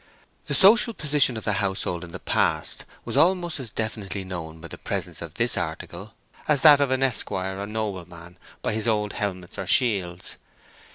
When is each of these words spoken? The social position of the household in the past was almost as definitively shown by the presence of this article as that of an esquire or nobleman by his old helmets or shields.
The 0.47 0.55
social 0.55 0.95
position 0.95 1.37
of 1.37 1.43
the 1.43 1.53
household 1.61 2.03
in 2.03 2.11
the 2.11 2.17
past 2.17 2.85
was 3.05 3.15
almost 3.15 3.59
as 3.59 3.69
definitively 3.69 4.27
shown 4.27 4.59
by 4.59 4.67
the 4.67 4.79
presence 4.79 5.21
of 5.21 5.35
this 5.35 5.55
article 5.55 6.15
as 6.47 6.61
that 6.63 6.81
of 6.81 6.89
an 6.89 7.03
esquire 7.03 7.59
or 7.59 7.67
nobleman 7.67 8.39
by 8.63 8.73
his 8.73 8.87
old 8.87 9.13
helmets 9.13 9.59
or 9.59 9.67
shields. 9.67 10.37